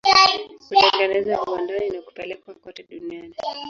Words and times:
Hutengenezwa 0.69 1.43
viwandani 1.45 1.89
na 1.89 2.01
kupelekwa 2.01 2.53
kote 2.53 2.85
duniani. 2.89 3.35